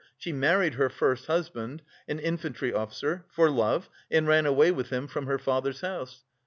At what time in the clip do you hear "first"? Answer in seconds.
0.89-1.27